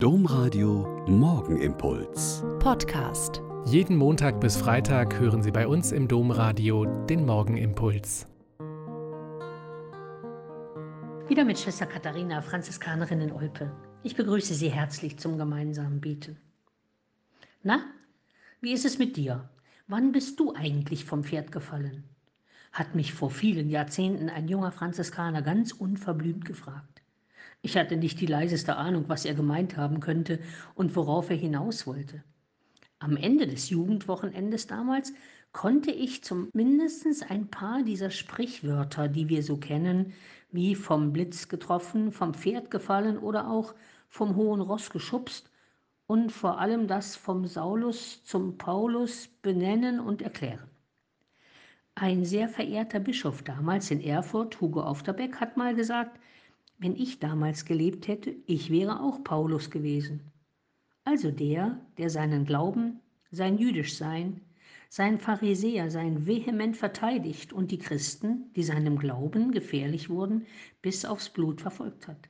Domradio 0.00 1.04
Morgenimpuls. 1.08 2.44
Podcast. 2.60 3.42
Jeden 3.64 3.96
Montag 3.96 4.40
bis 4.40 4.56
Freitag 4.56 5.18
hören 5.18 5.42
Sie 5.42 5.50
bei 5.50 5.66
uns 5.66 5.90
im 5.90 6.06
Domradio 6.06 6.84
den 7.06 7.26
Morgenimpuls. 7.26 8.28
Wieder 11.26 11.44
mit 11.44 11.58
Schwester 11.58 11.86
Katharina, 11.86 12.42
Franziskanerin 12.42 13.22
in 13.22 13.32
Olpe. 13.32 13.72
Ich 14.04 14.14
begrüße 14.14 14.54
Sie 14.54 14.68
herzlich 14.68 15.18
zum 15.18 15.36
gemeinsamen 15.36 16.00
Beten. 16.00 16.36
Na, 17.64 17.80
wie 18.60 18.74
ist 18.74 18.84
es 18.84 19.00
mit 19.00 19.16
dir? 19.16 19.50
Wann 19.88 20.12
bist 20.12 20.38
du 20.38 20.54
eigentlich 20.54 21.06
vom 21.06 21.24
Pferd 21.24 21.50
gefallen? 21.50 22.04
Hat 22.72 22.94
mich 22.94 23.12
vor 23.12 23.32
vielen 23.32 23.68
Jahrzehnten 23.68 24.28
ein 24.28 24.46
junger 24.46 24.70
Franziskaner 24.70 25.42
ganz 25.42 25.72
unverblümt 25.72 26.44
gefragt. 26.44 26.97
Ich 27.60 27.76
hatte 27.76 27.96
nicht 27.96 28.20
die 28.20 28.26
leiseste 28.26 28.76
Ahnung, 28.76 29.04
was 29.08 29.24
er 29.24 29.34
gemeint 29.34 29.76
haben 29.76 30.00
könnte 30.00 30.38
und 30.74 30.94
worauf 30.94 31.30
er 31.30 31.36
hinaus 31.36 31.86
wollte. 31.86 32.22
Am 33.00 33.16
Ende 33.16 33.46
des 33.46 33.70
Jugendwochenendes 33.70 34.66
damals 34.66 35.12
konnte 35.52 35.90
ich 35.90 36.22
zumindest 36.22 37.30
ein 37.30 37.48
paar 37.48 37.82
dieser 37.82 38.10
Sprichwörter, 38.10 39.08
die 39.08 39.28
wir 39.28 39.42
so 39.42 39.56
kennen, 39.56 40.12
wie 40.50 40.74
vom 40.74 41.12
Blitz 41.12 41.48
getroffen, 41.48 42.12
vom 42.12 42.34
Pferd 42.34 42.70
gefallen 42.70 43.18
oder 43.18 43.50
auch 43.50 43.74
vom 44.08 44.36
hohen 44.36 44.60
Ross 44.60 44.90
geschubst 44.90 45.50
und 46.06 46.32
vor 46.32 46.58
allem 46.58 46.86
das 46.86 47.16
vom 47.16 47.46
Saulus 47.46 48.24
zum 48.24 48.56
Paulus 48.56 49.28
benennen 49.42 50.00
und 50.00 50.22
erklären. 50.22 50.68
Ein 51.94 52.24
sehr 52.24 52.48
verehrter 52.48 53.00
Bischof 53.00 53.42
damals 53.42 53.90
in 53.90 54.00
Erfurt, 54.00 54.60
Hugo 54.60 54.82
Aufterbeck, 54.82 55.40
hat 55.40 55.56
mal 55.56 55.74
gesagt, 55.74 56.18
wenn 56.78 56.96
ich 56.96 57.18
damals 57.18 57.64
gelebt 57.64 58.08
hätte, 58.08 58.34
ich 58.46 58.70
wäre 58.70 59.00
auch 59.00 59.22
Paulus 59.24 59.70
gewesen. 59.70 60.20
Also 61.04 61.30
der, 61.30 61.80
der 61.98 62.10
seinen 62.10 62.44
Glauben, 62.44 63.00
sein 63.30 63.58
Jüdischsein, 63.58 64.40
sein 64.88 65.18
Pharisäer 65.18 65.90
sein 65.90 66.26
vehement 66.26 66.76
verteidigt 66.76 67.52
und 67.52 67.70
die 67.70 67.78
Christen, 67.78 68.50
die 68.54 68.62
seinem 68.62 68.98
Glauben 68.98 69.52
gefährlich 69.52 70.08
wurden, 70.08 70.46
bis 70.80 71.04
aufs 71.04 71.28
Blut 71.28 71.60
verfolgt 71.60 72.08
hat. 72.08 72.28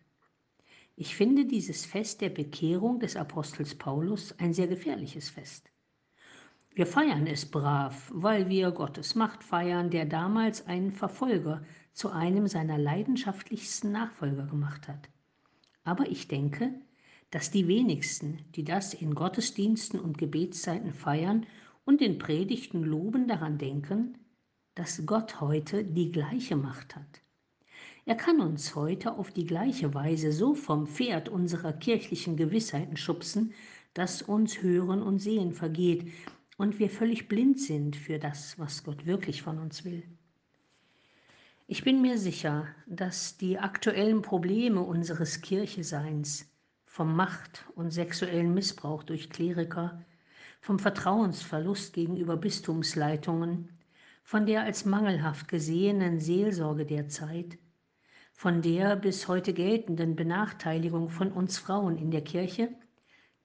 Ich 0.96 1.14
finde 1.14 1.44
dieses 1.44 1.86
Fest 1.86 2.20
der 2.20 2.30
Bekehrung 2.30 2.98
des 2.98 3.14
Apostels 3.14 3.74
Paulus 3.76 4.36
ein 4.38 4.52
sehr 4.52 4.66
gefährliches 4.66 5.30
Fest. 5.30 5.70
Wir 6.74 6.86
feiern 6.86 7.26
es 7.26 7.48
brav, 7.48 8.10
weil 8.12 8.48
wir 8.48 8.70
Gottes 8.72 9.14
Macht 9.14 9.44
feiern, 9.44 9.90
der 9.90 10.06
damals 10.06 10.66
einen 10.66 10.92
Verfolger 10.92 11.62
zu 11.98 12.10
einem 12.10 12.46
seiner 12.46 12.78
leidenschaftlichsten 12.78 13.90
Nachfolger 13.90 14.46
gemacht 14.46 14.86
hat. 14.86 15.08
Aber 15.82 16.08
ich 16.08 16.28
denke, 16.28 16.72
dass 17.32 17.50
die 17.50 17.66
wenigsten, 17.66 18.38
die 18.54 18.62
das 18.62 18.94
in 18.94 19.16
Gottesdiensten 19.16 19.98
und 19.98 20.16
Gebetszeiten 20.16 20.92
feiern 20.92 21.44
und 21.84 22.00
in 22.00 22.18
Predigten 22.18 22.84
loben, 22.84 23.26
daran 23.26 23.58
denken, 23.58 24.16
dass 24.76 25.06
Gott 25.06 25.40
heute 25.40 25.82
die 25.82 26.12
gleiche 26.12 26.54
Macht 26.54 26.94
hat. 26.94 27.20
Er 28.04 28.14
kann 28.14 28.40
uns 28.40 28.76
heute 28.76 29.18
auf 29.18 29.32
die 29.32 29.44
gleiche 29.44 29.92
Weise 29.92 30.30
so 30.30 30.54
vom 30.54 30.86
Pferd 30.86 31.28
unserer 31.28 31.72
kirchlichen 31.72 32.36
Gewissheiten 32.36 32.96
schubsen, 32.96 33.52
dass 33.94 34.22
uns 34.22 34.62
Hören 34.62 35.02
und 35.02 35.18
Sehen 35.18 35.50
vergeht 35.50 36.12
und 36.58 36.78
wir 36.78 36.90
völlig 36.90 37.26
blind 37.26 37.58
sind 37.58 37.96
für 37.96 38.20
das, 38.20 38.56
was 38.56 38.84
Gott 38.84 39.04
wirklich 39.04 39.42
von 39.42 39.58
uns 39.58 39.84
will. 39.84 40.04
Ich 41.70 41.84
bin 41.84 42.00
mir 42.00 42.16
sicher, 42.16 42.66
dass 42.86 43.36
die 43.36 43.58
aktuellen 43.58 44.22
Probleme 44.22 44.80
unseres 44.80 45.42
Kircheseins 45.42 46.50
vom 46.86 47.14
Macht- 47.14 47.66
und 47.74 47.90
sexuellen 47.90 48.54
Missbrauch 48.54 49.02
durch 49.02 49.28
Kleriker, 49.28 50.02
vom 50.62 50.78
Vertrauensverlust 50.78 51.92
gegenüber 51.92 52.38
Bistumsleitungen, 52.38 53.68
von 54.22 54.46
der 54.46 54.62
als 54.62 54.86
mangelhaft 54.86 55.48
gesehenen 55.48 56.20
Seelsorge 56.20 56.86
der 56.86 57.08
Zeit, 57.08 57.58
von 58.32 58.62
der 58.62 58.96
bis 58.96 59.28
heute 59.28 59.52
geltenden 59.52 60.16
Benachteiligung 60.16 61.10
von 61.10 61.30
uns 61.30 61.58
Frauen 61.58 61.98
in 61.98 62.10
der 62.10 62.24
Kirche, 62.24 62.70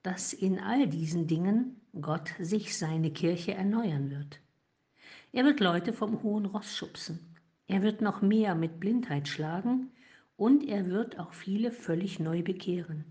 dass 0.01 0.31
in 0.31 0.61
all 0.61 0.88
diesen 0.88 1.28
Dingen 1.28 1.81
Gott 2.00 2.34
sich 2.40 2.78
seine 2.78 3.11
Kirche 3.11 3.53
erneuern 3.53 4.09
wird. 4.11 4.40
Er 5.34 5.44
wird 5.44 5.59
Leute 5.59 5.91
vom 5.91 6.23
hohen 6.23 6.45
Ross 6.45 6.73
schubsen 6.73 7.32
er 7.73 7.81
wird 7.81 8.01
noch 8.01 8.22
mehr 8.22 8.53
mit 8.53 8.79
Blindheit 8.79 9.28
schlagen 9.28 9.89
und 10.38 10.63
er 10.63 10.91
wird 10.91 11.17
auch 11.17 11.34
viele 11.34 11.72
völlig 11.72 12.19
neu 12.19 12.44
bekehren. 12.44 13.03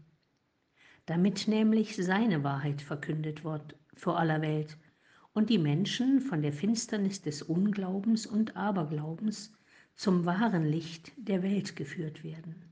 Damit 1.04 1.48
nämlich 1.48 1.96
seine 1.96 2.44
Wahrheit 2.44 2.80
verkündet 2.80 3.42
wird 3.42 3.74
vor 3.94 4.20
aller 4.20 4.40
Welt 4.40 4.78
und 5.32 5.50
die 5.50 5.58
Menschen 5.58 6.20
von 6.20 6.42
der 6.42 6.52
Finsternis 6.52 7.22
des 7.22 7.42
Unglaubens 7.42 8.24
und 8.24 8.56
Aberglaubens 8.56 9.52
zum 9.96 10.26
wahren 10.26 10.64
Licht 10.64 11.10
der 11.16 11.42
Welt 11.42 11.74
geführt 11.74 12.22
werden. 12.22 12.71